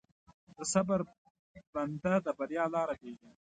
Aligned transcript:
د 0.55 0.57
صبر 0.73 0.99
بنده، 1.73 2.13
د 2.25 2.27
بریا 2.37 2.65
لاره 2.73 2.95
پېژني. 3.01 3.29